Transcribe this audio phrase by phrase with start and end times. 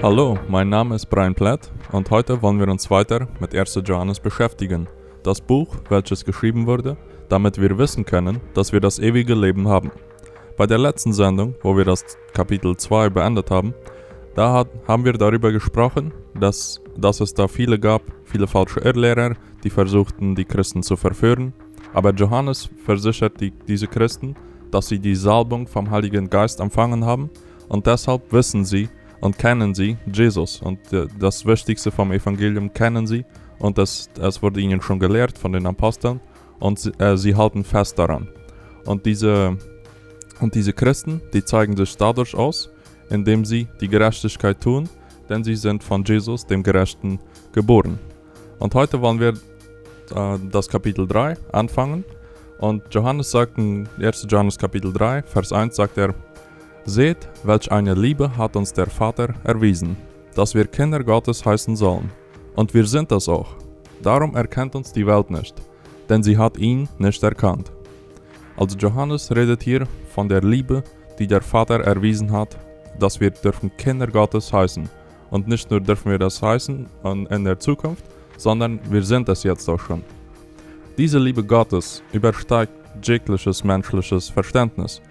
[0.00, 3.80] Hallo, mein Name ist Brian Platt und heute wollen wir uns weiter mit 1.
[3.84, 4.86] Johannes beschäftigen.
[5.24, 6.96] Das Buch, welches geschrieben wurde,
[7.28, 9.90] damit wir wissen können, dass wir das ewige Leben haben.
[10.56, 13.74] Bei der letzten Sendung, wo wir das Kapitel 2 beendet haben,
[14.36, 19.34] da hat, haben wir darüber gesprochen, dass, dass es da viele gab, viele falsche Irrlehrer,
[19.64, 21.52] die versuchten, die Christen zu verführen.
[21.92, 24.36] Aber Johannes versichert die, diese Christen,
[24.70, 27.30] dass sie die Salbung vom Heiligen Geist empfangen haben
[27.68, 28.88] und deshalb wissen sie
[29.20, 30.60] und kennen sie Jesus.
[30.62, 33.24] Und äh, das Wichtigste vom Evangelium kennen sie
[33.58, 36.20] und es, es wurde ihnen schon gelehrt von den Aposteln
[36.60, 38.28] und sie, äh, sie halten fest daran.
[38.84, 39.56] Und diese,
[40.40, 42.70] und diese Christen, die zeigen sich dadurch aus,
[43.10, 44.88] indem sie die Gerechtigkeit tun,
[45.28, 47.18] denn sie sind von Jesus, dem Gerechten,
[47.52, 47.98] geboren.
[48.58, 49.34] Und heute wollen wir
[50.14, 52.04] äh, das Kapitel 3 anfangen.
[52.58, 54.26] Und Johannes sagt in 1.
[54.28, 56.14] Johannes Kapitel 3, Vers 1 sagt er,
[56.88, 59.94] Seht, welch eine Liebe hat uns der Vater erwiesen,
[60.34, 62.10] dass wir Kinder Gottes heißen sollen.
[62.56, 63.56] Und wir sind das auch.
[64.02, 65.54] Darum erkennt uns die Welt nicht,
[66.08, 67.70] denn sie hat ihn nicht erkannt.
[68.56, 70.82] Also Johannes redet hier von der Liebe,
[71.18, 72.56] die der Vater erwiesen hat,
[72.98, 74.88] dass wir dürfen Kinder Gottes heißen.
[75.28, 76.86] Und nicht nur dürfen wir das heißen
[77.28, 78.04] in der Zukunft,
[78.38, 80.02] sondern wir sind es jetzt auch schon.
[80.96, 82.72] Diese Liebe Gottes übersteigt
[83.02, 85.02] jegliches menschliches Verständnis.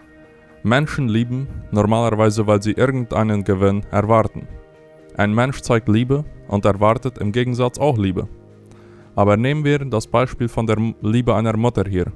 [0.68, 4.48] Menschen lieben normalerweise, weil sie irgendeinen Gewinn erwarten.
[5.16, 8.28] Ein Mensch zeigt Liebe und erwartet im Gegensatz auch Liebe.
[9.16, 12.12] Aber nehmen wir das Beispiel von der Liebe einer Mutter hier.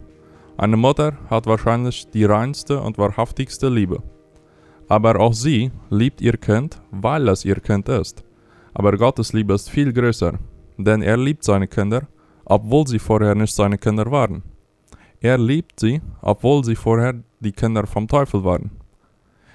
[0.58, 4.04] Eine Mutter hat wahrscheinlich die reinste und wahrhaftigste Liebe.
[4.88, 8.24] Aber auch sie liebt ihr Kind, weil es ihr Kind ist.
[8.74, 10.34] Aber Gottes Liebe ist viel größer,
[10.78, 12.08] denn er liebt seine Kinder,
[12.46, 14.44] obwohl sie vorher nicht seine Kinder waren.
[15.20, 18.72] Er liebt sie, obwohl sie vorher die Kinder vom Teufel waren.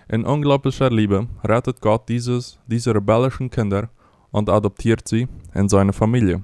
[0.09, 3.89] In unglaublicher Liebe rettet Gott dieses, diese rebellischen Kinder
[4.31, 6.43] und adoptiert sie in seine Familie.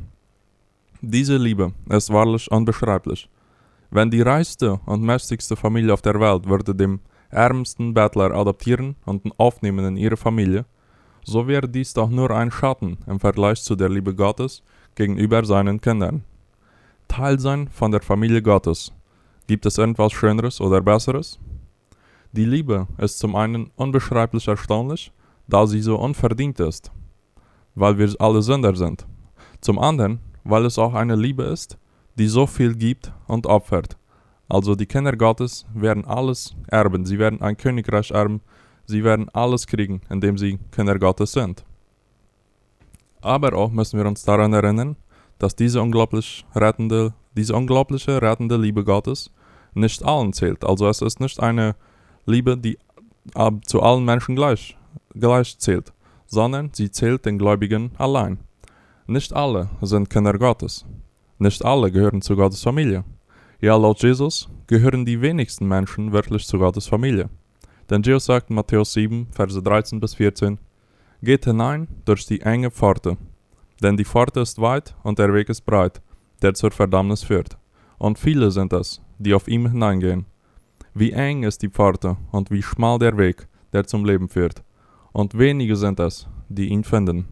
[1.00, 3.28] Diese Liebe ist wahrlich unbeschreiblich.
[3.90, 7.00] Wenn die reichste und mächtigste Familie auf der Welt würde dem
[7.30, 10.64] ärmsten Bettler adoptieren und aufnehmen in ihre Familie,
[11.24, 14.62] so wäre dies doch nur ein Schatten im Vergleich zu der Liebe Gottes
[14.94, 16.24] gegenüber seinen Kindern.
[17.08, 18.92] Teil sein von der Familie Gottes
[19.46, 21.38] Gibt es irgendwas Schöneres oder Besseres?
[22.32, 25.12] Die Liebe ist zum einen unbeschreiblich erstaunlich,
[25.48, 26.92] da sie so unverdient ist,
[27.74, 29.06] weil wir alle Sünder sind.
[29.60, 31.76] Zum anderen, weil es auch eine Liebe ist,
[32.16, 33.96] die so viel gibt und opfert.
[34.48, 38.40] Also die Kinder Gottes werden alles erben, sie werden ein Königreich erben,
[38.86, 41.64] sie werden alles kriegen, indem sie Kinder Gottes sind.
[43.20, 44.96] Aber auch müssen wir uns daran erinnern,
[45.38, 49.30] dass diese unglaublich rettende diese unglaubliche rettende Liebe Gottes
[49.74, 50.64] nicht allen zählt.
[50.64, 51.74] Also es ist nicht eine
[52.26, 52.78] Liebe, die
[53.34, 54.76] äh, zu allen Menschen gleich,
[55.14, 55.92] gleich zählt,
[56.26, 58.38] sondern sie zählt den Gläubigen allein.
[59.06, 60.84] Nicht alle sind Kinder Gottes.
[61.38, 63.04] Nicht alle gehören zu Gottes Familie.
[63.60, 67.28] Ja, laut Jesus gehören die wenigsten Menschen wirklich zu Gottes Familie.
[67.90, 70.58] Denn Jesus sagt in Matthäus 7, Verse 13 bis 14,
[71.22, 73.16] Geht hinein durch die enge Pforte,
[73.82, 76.00] denn die Pforte ist weit und der Weg ist breit,
[76.42, 77.56] der zur Verdammnis führt.
[77.98, 80.26] Und viele sind es, die auf ihm hineingehen.
[80.94, 84.62] Wie eng ist die Pforte und wie schmal der Weg, der zum Leben führt.
[85.12, 87.26] Und wenige sind es, die ihn finden.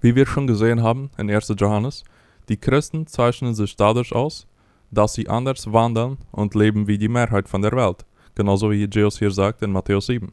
[0.00, 1.54] Wie wir schon gesehen haben in 1.
[1.56, 2.04] Johannes,
[2.48, 4.46] die Christen zeichnen sich dadurch aus,
[4.90, 8.04] dass sie anders wandeln und leben wie die Mehrheit von der Welt,
[8.34, 10.32] genauso wie Jesus hier sagt in Matthäus 7.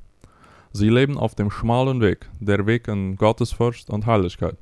[0.74, 4.58] Sie leben auf dem schmalen Weg, der Weg in Gottesfurcht und Heiligkeit.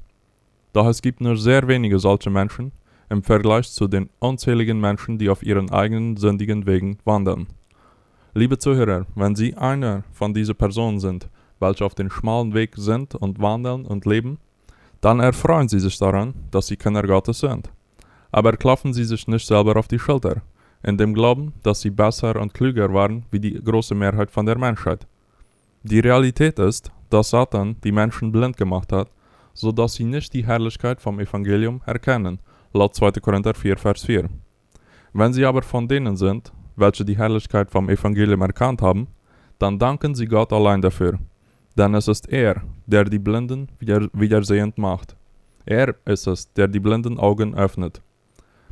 [0.73, 2.71] Doch es gibt nur sehr wenige solche Menschen,
[3.09, 7.47] im Vergleich zu den unzähligen Menschen, die auf ihren eigenen sündigen Wegen wandern.
[8.33, 11.27] Liebe Zuhörer, wenn Sie einer von diesen Personen sind,
[11.59, 14.37] welche auf dem schmalen Weg sind und wandeln und leben,
[15.01, 17.69] dann erfreuen Sie sich daran, dass Sie Kinder Gottes sind.
[18.31, 20.43] Aber klopfen Sie sich nicht selber auf die Schulter,
[20.83, 24.57] in dem Glauben, dass Sie besser und klüger waren wie die große Mehrheit von der
[24.57, 25.07] Menschheit.
[25.81, 29.09] Die Realität ist, dass Satan die Menschen blind gemacht hat,
[29.53, 32.39] so dass sie nicht die Herrlichkeit vom Evangelium erkennen
[32.73, 33.11] laut 2.
[33.21, 34.29] Korinther 4, Vers 4.
[35.13, 39.07] Wenn sie aber von denen sind, welche die Herrlichkeit vom Evangelium erkannt haben,
[39.57, 41.19] dann danken sie Gott allein dafür.
[41.77, 45.15] Denn es ist er, der die Blinden wieder, wiedersehend macht.
[45.65, 48.01] Er ist es, der die blinden Augen öffnet.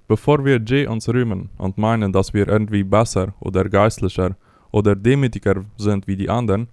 [0.08, 4.38] Bevor wir je uns rühmen und meinen, dass wir irgendwie besser oder geistlicher
[4.72, 6.70] oder demütiger sind wie die anderen,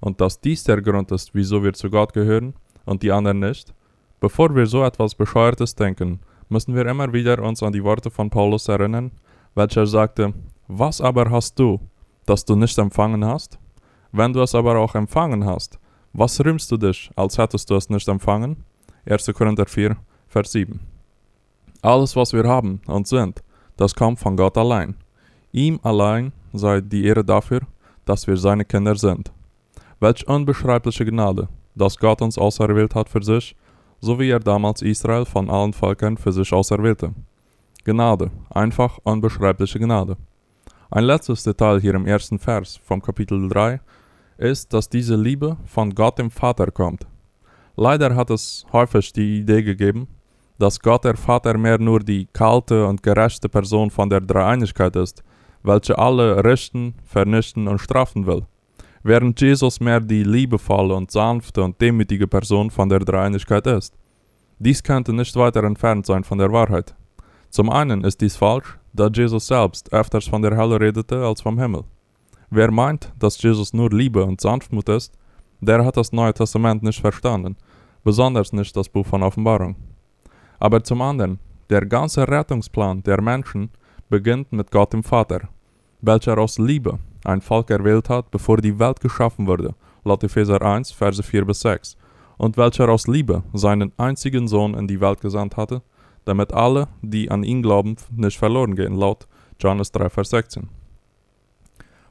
[0.00, 2.54] und dass dies der Grund ist, wieso wir zu Gott gehören
[2.84, 3.74] und die anderen nicht,
[4.20, 8.30] bevor wir so etwas Bescheuertes denken, müssen wir immer wieder uns an die Worte von
[8.30, 9.12] Paulus erinnern,
[9.54, 10.34] welcher sagte,
[10.66, 11.80] was aber hast du,
[12.26, 13.58] das du nicht empfangen hast?
[14.12, 15.78] Wenn du es aber auch empfangen hast,
[16.12, 18.64] Was rühmst du dich, als hättest du es nicht empfangen?
[19.06, 19.26] 1.
[19.34, 19.96] Korinther 4,
[20.26, 20.80] Vers 7.
[21.82, 23.42] Alles, was wir haben und sind,
[23.76, 24.96] das kommt von Gott allein.
[25.52, 27.60] Ihm allein sei die Ehre dafür,
[28.04, 29.30] dass wir seine Kinder sind.
[30.00, 33.54] Welch unbeschreibliche Gnade, dass Gott uns auserwählt hat für sich,
[34.00, 37.14] so wie er damals Israel von allen Völkern für sich auserwählte.
[37.84, 40.16] Gnade, einfach unbeschreibliche Gnade.
[40.90, 43.80] Ein letztes Detail hier im ersten Vers vom Kapitel 3
[44.38, 47.06] ist, dass diese Liebe von Gott dem Vater kommt.
[47.76, 50.08] Leider hat es häufig die Idee gegeben,
[50.58, 55.22] dass Gott der Vater mehr nur die kalte und gerechte Person von der Dreieinigkeit ist,
[55.62, 58.46] welche alle richten, vernichten und strafen will,
[59.02, 63.94] während Jesus mehr die liebevolle und sanfte und demütige Person von der Dreieinigkeit ist.
[64.58, 66.94] Dies könnte nicht weiter entfernt sein von der Wahrheit.
[67.50, 71.58] Zum einen ist dies falsch, da Jesus selbst öfters von der Hölle redete als vom
[71.58, 71.84] Himmel.
[72.50, 75.14] Wer meint, dass Jesus nur Liebe und Sanftmut ist,
[75.60, 77.56] der hat das Neue Testament nicht verstanden,
[78.04, 79.76] besonders nicht das Buch von Offenbarung.
[80.58, 81.38] Aber zum anderen,
[81.70, 83.70] der ganze Rettungsplan der Menschen
[84.08, 85.48] beginnt mit Gott dem Vater,
[86.00, 90.92] welcher aus Liebe ein Volk erwählt hat, bevor die Welt geschaffen wurde, laut Epheser 1,
[90.92, 91.96] Verse 4 bis 6,
[92.38, 95.82] und welcher aus Liebe seinen einzigen Sohn in die Welt gesandt hatte,
[96.24, 99.26] damit alle, die an ihn glauben, nicht verloren gehen, laut
[99.60, 100.68] Johannes 3, Vers 16.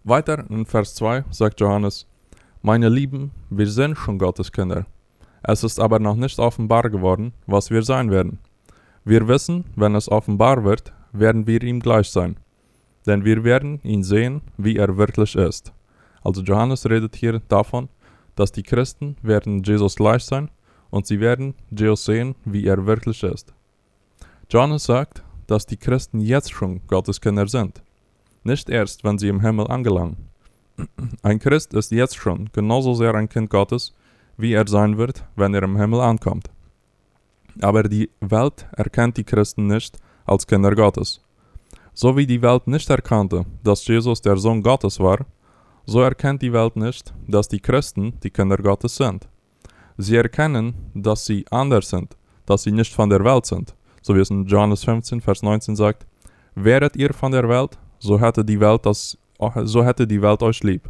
[0.03, 2.07] Weiter in Vers 2 sagt Johannes,
[2.61, 4.85] Meine Lieben, wir sind schon Gottes Kinder.
[5.43, 8.39] Es ist aber noch nicht offenbar geworden, was wir sein werden.
[9.03, 12.37] Wir wissen, wenn es offenbar wird, werden wir ihm gleich sein.
[13.07, 15.73] Denn wir werden ihn sehen, wie er wirklich ist.
[16.21, 17.89] Also Johannes redet hier davon,
[18.35, 20.51] dass die Christen werden Jesus gleich sein
[20.89, 23.53] und sie werden Jesus sehen, wie er wirklich ist.
[24.49, 27.81] Johannes sagt, dass die Christen jetzt schon Gottes Kinder sind,
[28.43, 30.17] nicht erst, wenn sie im Himmel angelangen.
[31.23, 33.93] Ein Christ ist jetzt schon genauso sehr ein Kind Gottes,
[34.37, 36.49] wie er sein wird, wenn er im Himmel ankommt.
[37.61, 41.21] Aber die Welt erkennt die Christen nicht als Kinder Gottes.
[41.99, 45.25] So wie die Welt nicht erkannte, dass Jesus der Sohn Gottes war,
[45.87, 49.27] so erkennt die Welt nicht, dass die Christen die Kinder Gottes sind.
[49.97, 52.15] Sie erkennen, dass sie anders sind,
[52.45, 53.73] dass sie nicht von der Welt sind,
[54.03, 56.05] so wie es in Johannes 15, Vers 19 sagt,
[56.53, 59.17] Wäret ihr von der Welt, so hätte die Welt, das,
[59.63, 60.87] so hätte die Welt euch lieb.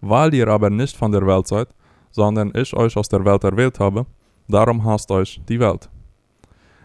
[0.00, 1.68] Weil ihr aber nicht von der Welt seid,
[2.10, 4.04] sondern ich euch aus der Welt erwählt habe,
[4.48, 5.88] darum hasst euch die Welt.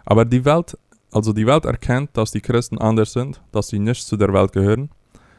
[0.05, 0.77] Aber die Welt,
[1.15, 4.51] also die Welt erkennt, dass die Christen anders sind, dass sie nicht zu der Welt
[4.51, 4.89] gehören,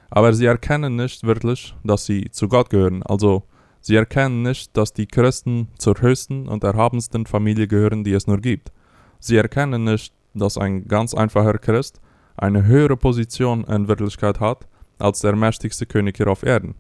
[0.09, 3.03] aber sie erkennen nicht wirklich, dass sie zu Gott gehören.
[3.03, 3.43] Also
[3.83, 8.39] sie erkennen nicht, dass die Christen zur höchsten und erhabensten Familie gehören, die es nur
[8.39, 8.73] gibt.
[9.21, 12.01] Sie erkennen nicht, dass ein ganz einfacher Christ
[12.39, 14.67] eine höhere Position in Wirklichkeit hat
[14.99, 16.75] als der mächtigste König hier auf Erden.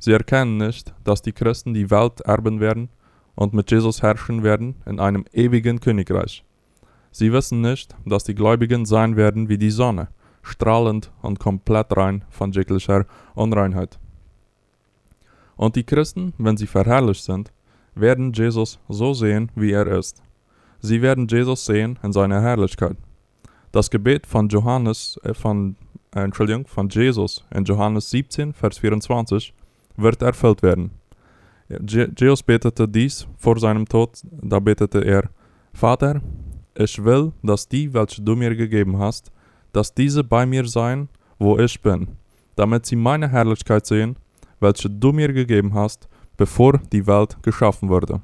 [0.00, 2.88] Sie erkennen nicht, dass die Christen die Welt erben werden
[3.36, 6.44] und mit Jesus herrschen werden in einem ewigen Königreich.
[7.16, 10.08] Sie wissen nicht, dass die Gläubigen sein werden wie die Sonne,
[10.42, 13.06] strahlend und komplett rein von jeglicher
[13.36, 14.00] Unreinheit.
[15.54, 17.52] Und die Christen, wenn sie verherrlicht sind,
[17.94, 20.24] werden Jesus so sehen, wie er ist.
[20.80, 22.96] Sie werden Jesus sehen in seiner Herrlichkeit.
[23.70, 25.76] Das Gebet von Johannes, äh, von,
[26.16, 29.54] äh, Entschuldigung, von Jesus in Johannes 17, Vers 24
[29.96, 30.90] wird erfüllt werden.
[31.68, 35.30] Jesus betete dies vor seinem Tod, da betete er,
[35.72, 36.20] Vater,
[36.76, 39.30] ich will, dass die, welche du mir gegeben hast,
[39.72, 42.08] dass diese bei mir seien, wo ich bin,
[42.56, 44.16] damit sie meine Herrlichkeit sehen,
[44.60, 48.20] welche du mir gegeben hast, bevor die Welt geschaffen wurde.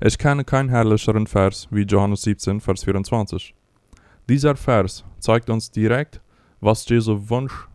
[0.00, 3.54] Ich kenne keinen herrlicheren Vers wie Johannes 17, Vers 24.
[4.28, 6.20] Dieser Vers zeigt uns direkt,
[6.60, 7.68] was Jesu Wunsch,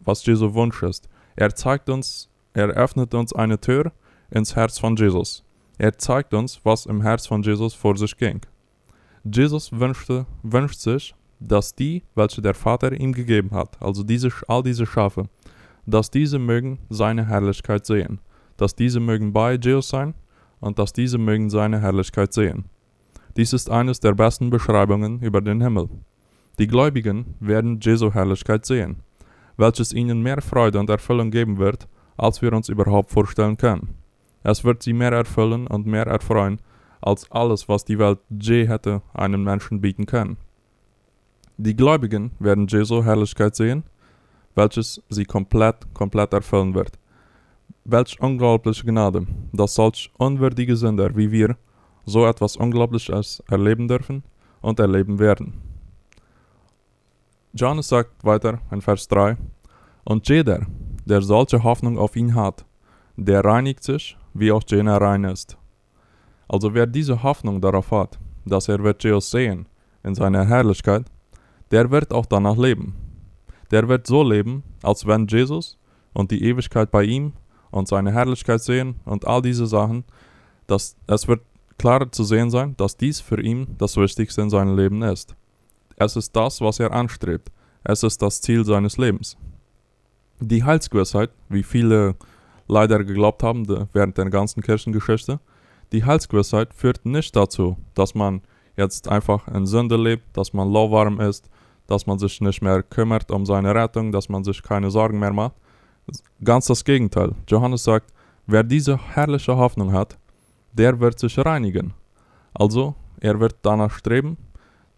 [0.00, 1.08] was Jesu Wunsch ist.
[1.36, 3.92] Er zeigt uns er öffnet uns eine Tür
[4.30, 5.44] ins Herz von Jesus.
[5.78, 8.40] Er zeigt uns, was im Herz von Jesus vor sich ging.
[9.24, 14.62] Jesus wünschte, wünscht sich, dass die, welche der Vater ihm gegeben hat, also diese, all
[14.62, 15.24] diese Schafe,
[15.86, 18.20] dass diese mögen seine Herrlichkeit sehen,
[18.56, 20.14] dass diese mögen bei Jesus sein
[20.60, 22.64] und dass diese mögen seine Herrlichkeit sehen.
[23.36, 25.88] Dies ist eines der besten Beschreibungen über den Himmel.
[26.58, 28.96] Die Gläubigen werden Jesu Herrlichkeit sehen,
[29.56, 33.94] welches ihnen mehr Freude und Erfüllung geben wird, als wir uns überhaupt vorstellen können.
[34.44, 36.60] Es wird sie mehr erfüllen und mehr erfreuen,
[37.02, 40.38] als alles, was die Welt je hätte einem Menschen bieten können.
[41.58, 43.84] Die Gläubigen werden Jesu Herrlichkeit sehen,
[44.54, 46.98] welches sie komplett, komplett erfüllen wird.
[47.84, 51.56] Welch unglaubliche Gnade, dass solch unwürdige Sünder wie wir
[52.04, 54.22] so etwas Unglaubliches erleben dürfen
[54.60, 55.60] und erleben werden.
[57.52, 59.36] Johannes sagt weiter in Vers 3,
[60.04, 60.66] Und jeder,
[61.04, 62.64] der solche Hoffnung auf ihn hat,
[63.16, 65.58] der reinigt sich, wie auch jener rein ist.
[66.48, 69.66] Also wer diese Hoffnung darauf hat, dass er wird Jesus sehen
[70.02, 71.04] in seiner Herrlichkeit,
[71.70, 72.94] der wird auch danach leben.
[73.70, 75.78] Der wird so leben, als wenn Jesus
[76.12, 77.32] und die Ewigkeit bei ihm
[77.70, 80.04] und seine Herrlichkeit sehen und all diese Sachen,
[80.66, 81.40] dass es wird
[81.78, 85.34] klarer zu sehen sein, dass dies für ihn das Wichtigste in seinem Leben ist.
[85.96, 87.50] Es ist das, was er anstrebt.
[87.84, 89.36] Es ist das Ziel seines Lebens.
[90.38, 92.14] Die Heilsgewissheit, wie viele
[92.68, 95.40] leider geglaubt haben während der ganzen Kirchengeschichte,
[95.92, 98.42] die Heilsgewissheit führt nicht dazu, dass man
[98.76, 101.48] jetzt einfach in Sünde lebt, dass man lauwarm ist,
[101.86, 105.32] dass man sich nicht mehr kümmert um seine Rettung, dass man sich keine Sorgen mehr
[105.32, 105.54] macht.
[106.42, 107.34] Ganz das Gegenteil.
[107.46, 108.12] Johannes sagt,
[108.46, 110.18] wer diese herrliche Hoffnung hat,
[110.72, 111.92] der wird sich reinigen.
[112.54, 114.36] Also, er wird danach streben,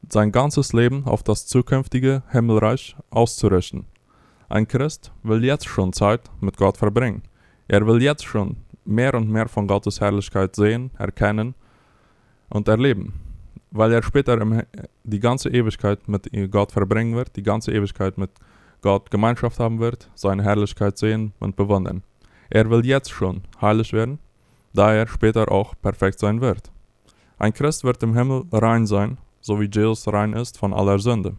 [0.09, 3.87] sein ganzes Leben auf das zukünftige Himmelreich auszurichten.
[4.49, 7.23] Ein Christ will jetzt schon Zeit mit Gott verbringen.
[7.67, 11.55] Er will jetzt schon mehr und mehr von Gottes Herrlichkeit sehen, erkennen
[12.49, 13.15] und erleben,
[13.71, 14.39] weil er später
[15.03, 18.31] die ganze Ewigkeit mit Gott verbringen wird, die ganze Ewigkeit mit
[18.83, 22.03] Gott Gemeinschaft haben wird, seine Herrlichkeit sehen und bewundern.
[22.51, 24.19] Er will jetzt schon heilig werden,
[24.75, 26.71] da er später auch perfekt sein wird.
[27.39, 31.35] Ein Christ wird im Himmel rein sein, so wie Jesus rein ist von aller Sünde.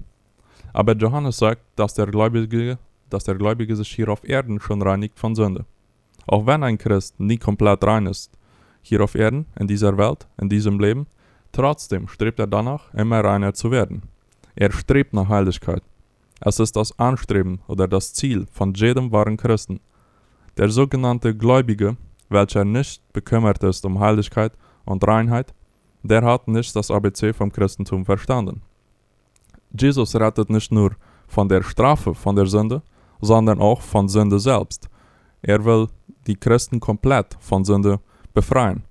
[0.74, 2.78] Aber Johannes sagt, dass der Gläubige,
[3.10, 5.66] dass der Gläubige sich hier auf Erden schon reinigt von Sünde.
[6.27, 8.32] Auch wenn ein Christ nie komplett rein ist,
[8.82, 11.08] hier auf Erden, in dieser Welt, in diesem Leben,
[11.51, 14.03] trotzdem strebt er danach, immer reiner zu werden.
[14.55, 15.84] Er strebt nach Heiligkeit.
[16.41, 19.79] Es ist das Anstreben oder das Ziel von jedem wahren Christen.
[20.58, 21.98] Der sogenannte Gläubige,
[22.29, 24.53] welcher nicht bekümmert ist um Heiligkeit
[24.86, 25.53] und Reinheit,
[26.03, 28.62] der hat nicht das ABC vom Christentum verstanden.
[29.77, 30.91] Jesus rettet nicht nur
[31.27, 32.82] von der Strafe von der Sünde,
[33.22, 34.88] sondern auch von Sünde selbst.
[35.48, 35.90] Er will
[36.25, 38.00] die Christen komplett von Sünde
[38.34, 38.84] befreien.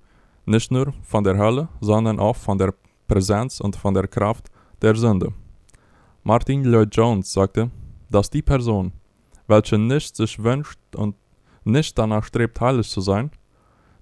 [0.47, 2.73] Nicht nur von der Hölle, sondern auch von der
[3.09, 5.33] Präsenz und von der Kraft der Sünde.
[6.23, 7.73] Martin Lloyd Jones sagte,
[8.09, 8.93] dass die Person,
[9.49, 11.17] welche nicht sich wünscht und
[11.65, 13.33] nicht danach strebt, heilig zu sein,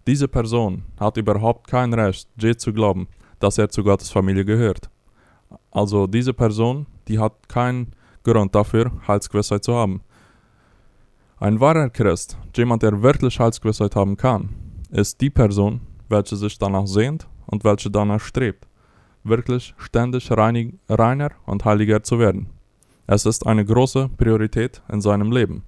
[0.07, 4.91] diese Person hat überhaupt kein Recht, je zu glauben, dass er zu Gottes Familie gehört.
[5.71, 7.93] Also diese Person, die hat keinen
[8.25, 10.03] Grund dafür, Heilsgewissheit zu haben.
[11.43, 14.51] Ein wahrer Christ, jemand, der wirklich Heilsgewissheit haben kann,
[14.93, 18.69] ist die Person, welche sich danach sehnt und welche danach strebt,
[19.25, 22.51] wirklich ständig reinig, reiner und heiliger zu werden.
[23.09, 25.65] Es ist eine große Priorität in seinem Leben.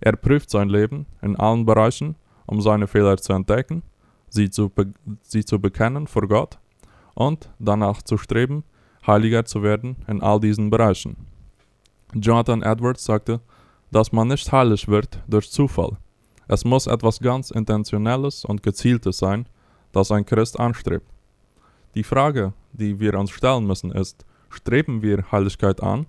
[0.00, 2.16] Er prüft sein Leben in allen Bereichen,
[2.46, 3.82] um seine Fehler zu entdecken,
[4.30, 4.72] sie zu,
[5.20, 6.58] sie zu bekennen vor Gott
[7.14, 8.64] und danach zu streben,
[9.06, 11.18] heiliger zu werden in all diesen Bereichen.
[12.14, 13.42] Jonathan Edwards sagte,
[13.90, 15.96] dass man nicht heilig wird durch Zufall.
[16.46, 19.46] Es muss etwas ganz Intentionelles und Gezieltes sein,
[19.92, 21.06] das ein Christ anstrebt.
[21.94, 26.06] Die Frage, die wir uns stellen müssen, ist, streben wir Heiligkeit an?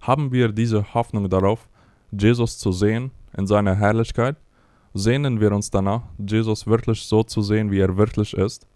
[0.00, 1.68] Haben wir diese Hoffnung darauf,
[2.12, 4.36] Jesus zu sehen in seiner Herrlichkeit?
[4.92, 8.66] Sehnen wir uns danach, Jesus wirklich so zu sehen, wie er wirklich ist?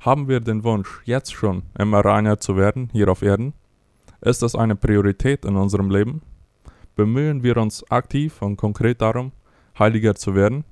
[0.00, 3.52] Haben wir den Wunsch, jetzt schon immer reiner zu werden hier auf Erden?
[4.20, 6.22] Ist das eine Priorität in unserem Leben?
[6.94, 9.32] Bemühen wir uns aktiv und konkret darum,
[9.78, 10.64] heiliger zu werden?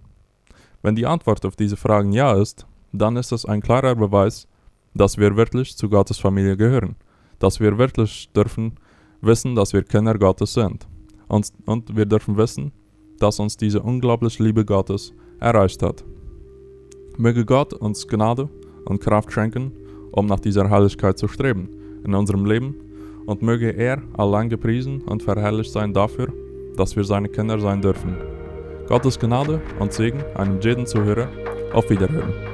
[0.83, 4.47] Wenn die Antwort auf diese Fragen ja ist, dann ist es ein klarer Beweis,
[4.95, 6.97] dass wir wirklich zu Gottes Familie gehören,
[7.39, 8.75] dass wir wirklich dürfen
[9.21, 10.87] wissen, dass wir Kinder Gottes sind.
[11.29, 12.73] Und, und wir dürfen wissen,
[13.19, 16.05] dass uns diese unglaubliche Liebe Gottes erreicht hat.
[17.17, 18.49] Möge Gott uns Gnade
[18.87, 19.73] und Kraft schenken,
[20.13, 21.69] um nach dieser Heiligkeit zu streben
[22.05, 22.75] in unserem Leben
[23.27, 26.29] und möge er allein gepriesen und verherrlicht sein dafür,
[26.77, 28.17] dass wir seine Kinder sein dürfen.
[28.89, 31.29] Gottes Gnade und Segen einem jeden Zuhörer.
[31.73, 32.50] Auf Wiederhören.